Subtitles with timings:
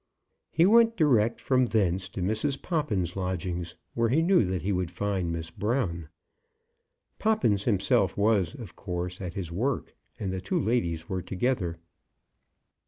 [0.49, 2.59] He went direct from thence to Mrs.
[2.59, 6.09] Poppins' lodgings, where he knew that he would find Miss Brown.
[7.19, 11.77] Poppins himself was, of course, at his work, and the two ladies were together.